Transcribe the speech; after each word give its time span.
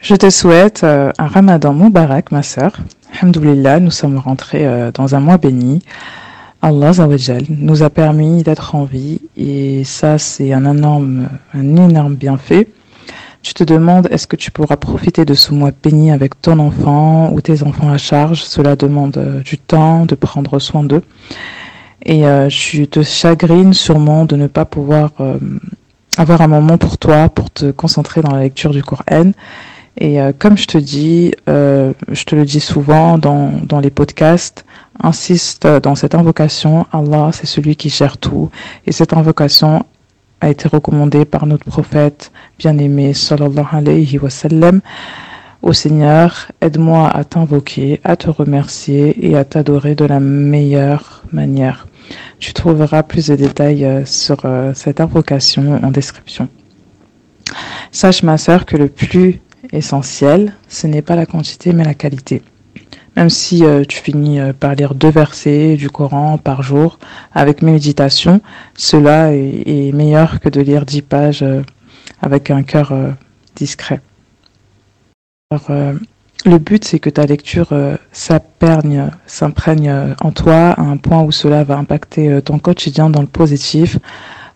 Je 0.00 0.14
te 0.14 0.30
souhaite 0.30 0.84
euh, 0.84 1.10
un 1.18 1.26
ramadan 1.26 1.72
Moubarak, 1.72 2.30
ma 2.30 2.44
sœur. 2.44 2.72
Alhamdoulilah, 3.14 3.80
nous 3.80 3.90
sommes 3.90 4.16
rentrés 4.16 4.64
euh, 4.64 4.92
dans 4.92 5.16
un 5.16 5.20
mois 5.20 5.38
béni. 5.38 5.82
Allah 6.62 6.92
nous 7.50 7.82
a 7.82 7.90
permis 7.90 8.42
d'être 8.44 8.74
en 8.76 8.84
vie 8.84 9.20
et 9.36 9.82
ça, 9.84 10.18
c'est 10.18 10.52
un 10.52 10.64
énorme, 10.70 11.28
un 11.52 11.76
énorme 11.76 12.14
bienfait. 12.14 12.68
Tu 13.42 13.54
te 13.54 13.64
demandes, 13.64 14.08
est-ce 14.10 14.26
que 14.28 14.36
tu 14.36 14.52
pourras 14.52 14.76
profiter 14.76 15.24
de 15.24 15.34
ce 15.34 15.52
mois 15.52 15.70
béni 15.82 16.12
avec 16.12 16.40
ton 16.40 16.58
enfant 16.60 17.32
ou 17.32 17.40
tes 17.40 17.64
enfants 17.64 17.90
à 17.90 17.98
charge? 17.98 18.44
Cela 18.44 18.76
demande 18.76 19.16
euh, 19.18 19.40
du 19.40 19.58
temps, 19.58 20.06
de 20.06 20.14
prendre 20.14 20.60
soin 20.60 20.84
d'eux. 20.84 21.02
Et 22.06 22.22
tu 22.48 22.86
te 22.86 23.02
chagrines 23.02 23.74
sûrement 23.74 24.24
de 24.24 24.36
ne 24.36 24.46
pas 24.46 24.64
pouvoir 24.64 25.10
avoir 26.16 26.40
un 26.40 26.46
moment 26.46 26.78
pour 26.78 26.96
toi, 26.96 27.28
pour 27.28 27.50
te 27.50 27.72
concentrer 27.72 28.22
dans 28.22 28.30
la 28.30 28.42
lecture 28.42 28.70
du 28.70 28.82
Coran 28.84 29.32
et 30.00 30.20
euh, 30.20 30.32
comme 30.36 30.56
je 30.56 30.66
te 30.66 30.78
dis, 30.78 31.32
euh, 31.48 31.92
je 32.08 32.24
te 32.24 32.36
le 32.36 32.44
dis 32.44 32.60
souvent 32.60 33.18
dans, 33.18 33.52
dans 33.64 33.80
les 33.80 33.90
podcasts, 33.90 34.64
insiste 35.02 35.66
dans 35.66 35.96
cette 35.96 36.14
invocation, 36.14 36.86
Allah 36.92 37.30
c'est 37.32 37.46
celui 37.46 37.74
qui 37.74 37.88
gère 37.88 38.16
tout. 38.16 38.48
Et 38.86 38.92
cette 38.92 39.12
invocation 39.12 39.84
a 40.40 40.50
été 40.50 40.68
recommandée 40.68 41.24
par 41.24 41.46
notre 41.46 41.64
prophète 41.64 42.30
bien-aimé, 42.60 43.12
sallallahu 43.12 43.66
alayhi 43.72 44.18
wa 44.18 44.30
sallam. 44.30 44.80
Au 45.62 45.72
Seigneur, 45.72 46.52
aide-moi 46.60 47.10
à 47.10 47.24
t'invoquer, 47.24 48.00
à 48.04 48.14
te 48.14 48.30
remercier 48.30 49.28
et 49.28 49.36
à 49.36 49.44
t'adorer 49.44 49.96
de 49.96 50.04
la 50.04 50.20
meilleure 50.20 51.24
manière. 51.32 51.88
Tu 52.38 52.52
trouveras 52.52 53.02
plus 53.02 53.26
de 53.26 53.34
détails 53.34 53.84
euh, 53.84 54.04
sur 54.04 54.46
cette 54.74 55.00
invocation 55.00 55.80
en 55.82 55.90
description. 55.90 56.48
Sache 57.90 58.22
ma 58.22 58.38
sœur 58.38 58.64
que 58.64 58.76
le 58.76 58.88
plus 58.88 59.40
essentiel, 59.72 60.54
ce 60.68 60.86
n'est 60.86 61.02
pas 61.02 61.16
la 61.16 61.26
quantité 61.26 61.72
mais 61.72 61.84
la 61.84 61.94
qualité. 61.94 62.42
Même 63.18 63.30
si 63.30 63.64
euh, 63.64 63.82
tu 63.84 63.98
finis 63.98 64.38
euh, 64.38 64.52
par 64.52 64.76
lire 64.76 64.94
deux 64.94 65.10
versets 65.10 65.74
du 65.76 65.90
Coran 65.90 66.38
par 66.38 66.62
jour 66.62 67.00
avec 67.34 67.62
méditation, 67.62 68.40
cela 68.76 69.32
est, 69.32 69.92
meilleur 69.92 70.38
que 70.38 70.48
de 70.48 70.60
lire 70.60 70.86
dix 70.86 71.02
pages 71.02 71.42
euh, 71.42 71.62
avec 72.22 72.52
un 72.52 72.62
cœur 72.62 72.92
discret. 73.56 74.00
le 75.50 76.58
but, 76.58 76.84
c'est 76.84 77.00
que 77.00 77.10
ta 77.10 77.26
lecture 77.26 77.72
s'imprègne 78.12 79.10
en 80.20 80.30
toi 80.30 80.70
à 80.70 80.82
un 80.82 80.96
point 80.96 81.22
où 81.22 81.32
cela 81.32 81.64
va 81.64 81.76
impacter 81.76 82.40
ton 82.42 82.60
quotidien 82.60 83.10
dans 83.10 83.20
le 83.20 83.26
positif, 83.26 83.98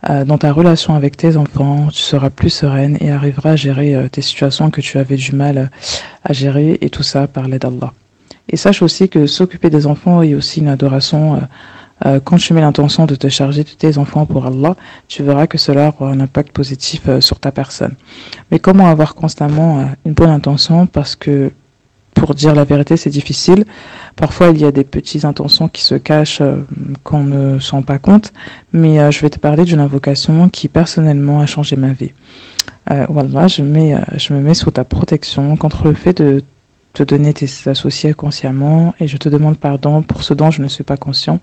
dans 0.09 0.39
ta 0.39 0.53
relation 0.53 0.95
avec 0.95 1.17
tes 1.17 1.37
enfants, 1.37 1.89
tu 1.93 2.03
seras 2.03 2.31
plus 2.31 2.51
sereine 2.51 2.97
et 3.01 3.13
arriveras 3.13 3.53
à 3.53 3.57
gérer 3.57 3.95
euh, 3.95 4.09
tes 4.09 4.23
situations 4.23 4.71
que 4.71 4.81
tu 4.81 4.99
avais 4.99 5.17
du 5.17 5.33
mal 5.33 5.71
à 6.25 6.33
gérer 6.33 6.79
et 6.81 6.91
tout 6.91 7.05
ça 7.05 7.29
par 7.29 7.47
l'aide 7.47 7.63
d'Allah. 7.63 7.93
Et 8.49 8.57
sache 8.57 8.83
aussi 8.83 9.09
que 9.09 9.27
s'occuper 9.27 9.71
des 9.71 9.87
enfants 9.87 10.23
est 10.23 10.35
aussi 10.35 10.61
une 10.61 10.69
adoration. 10.69 11.41
Euh, 12.05 12.19
quand 12.25 12.37
tu 12.37 12.53
mets 12.53 12.61
l'intention 12.63 13.07
de 13.07 13.15
te 13.15 13.29
charger 13.29 13.63
de 13.63 13.71
tes 13.71 13.97
enfants 13.97 14.27
pour 14.27 14.45
Allah, 14.47 14.75
tu 15.07 15.23
verras 15.23 15.47
que 15.47 15.57
cela 15.57 15.95
aura 15.97 16.11
un 16.11 16.19
impact 16.19 16.51
positif 16.51 17.03
sur 17.21 17.39
ta 17.39 17.53
personne. 17.53 17.95
Mais 18.51 18.59
comment 18.59 18.89
avoir 18.89 19.15
constamment 19.15 19.89
une 20.05 20.15
bonne 20.15 20.31
intention 20.31 20.87
Parce 20.87 21.15
que 21.15 21.53
pour 22.23 22.37
dire 22.37 22.55
la 22.55 22.63
vérité, 22.63 22.97
c'est 22.97 23.11
difficile. 23.11 23.65
Parfois, 24.15 24.51
il 24.51 24.59
y 24.61 24.65
a 24.65 24.71
des 24.71 24.85
petites 24.85 25.25
intentions 25.25 25.67
qui 25.67 25.83
se 25.83 25.97
cachent 25.97 26.41
euh, 26.41 26.59
qu'on 27.03 27.25
ne 27.25 27.59
sent 27.59 27.83
pas 27.85 27.99
compte. 27.99 28.33
Mais 28.73 29.01
euh, 29.01 29.11
je 29.11 29.21
vais 29.23 29.29
te 29.29 29.41
parler 29.41 29.65
d'une 29.65 29.81
invocation 29.81 30.49
qui 30.49 30.69
personnellement 30.69 31.41
a 31.41 31.47
changé 31.47 31.75
ma 31.75 31.93
vie. 31.93 32.13
Euh, 32.93 33.07
voilà, 33.09 33.49
je, 33.49 33.63
me 33.63 34.41
mets 34.41 34.55
sous 34.55 34.71
ta 34.71 34.85
protection 34.85 35.57
contre 35.57 35.89
le 35.89 35.95
fait 35.95 36.17
de 36.23 36.45
te 36.93 37.03
donner 37.03 37.35
tes 37.35 37.49
associés 37.69 38.15
consciemment 38.15 38.95
et 39.01 39.09
je 39.09 39.17
te 39.17 39.29
demande 39.29 39.59
pardon 39.59 40.03
pour 40.03 40.23
ce 40.23 40.33
dont 40.33 40.53
je 40.53 40.63
ne 40.63 40.69
suis 40.69 40.85
pas 40.85 40.97
conscient. 40.97 41.41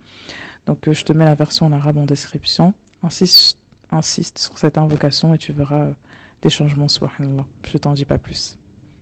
Donc 0.66 0.90
je 0.90 1.04
te 1.04 1.12
mets 1.12 1.26
la 1.26 1.36
version 1.36 1.66
en 1.66 1.74
arabe 1.74 1.98
en 1.98 2.06
description. 2.06 2.74
Insiste, 3.04 3.60
insiste 3.92 4.38
sur 4.38 4.58
cette 4.58 4.78
invocation 4.78 5.34
et 5.34 5.38
tu 5.38 5.52
verras 5.52 5.90
des 6.42 6.50
changements, 6.50 6.88
subhanallah. 6.88 7.48
Je 7.68 7.78
t'en 7.78 7.92
dis 7.92 8.06
pas 8.06 8.18
plus. 8.18 8.58